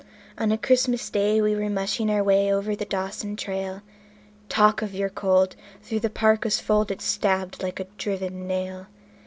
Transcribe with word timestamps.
On 0.39 0.51
a 0.51 0.57
Christmas 0.57 1.11
Day 1.11 1.41
we 1.43 1.55
were 1.55 1.69
mushing 1.69 2.09
our 2.09 2.23
way 2.23 2.51
over 2.51 2.75
the 2.75 2.85
Dawson 2.85 3.35
trail. 3.35 3.83
Talk 4.49 4.81
of 4.81 4.95
your 4.95 5.09
cold! 5.09 5.55
through 5.83 5.99
the 5.99 6.09
parka's 6.09 6.59
fold 6.59 6.89
it 6.89 7.03
stabbed 7.03 7.61
like 7.61 7.79
a 7.79 7.85
driven 7.99 8.47
nail. 8.47 8.87